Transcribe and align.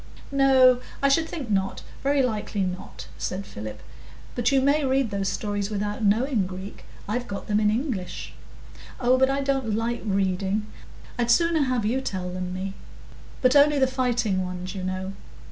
"No, 0.31 0.81
I 1.03 1.09
should 1.09 1.29
think 1.29 1.51
not, 1.51 1.83
very 2.01 2.23
likely 2.23 2.61
not," 2.63 3.07
said 3.19 3.45
Philip. 3.45 3.83
"But 4.33 4.51
you 4.51 4.59
may 4.59 4.83
read 4.83 5.11
those 5.11 5.29
stories 5.29 5.69
without 5.69 6.03
knowing 6.03 6.47
Greek. 6.47 6.85
I've 7.07 7.27
got 7.27 7.45
them 7.45 7.59
in 7.59 7.69
English." 7.69 8.33
"Oh, 8.99 9.15
but 9.19 9.29
I 9.29 9.41
don't 9.41 9.75
like 9.75 10.01
reading; 10.03 10.65
I'd 11.19 11.29
sooner 11.29 11.61
have 11.65 11.85
you 11.85 12.01
tell 12.01 12.31
them 12.31 12.51
me. 12.51 12.73
But 13.43 13.55
only 13.55 13.77
the 13.77 13.85
fighting 13.85 14.43
ones, 14.43 14.73
you 14.73 14.81
know. 14.83 15.13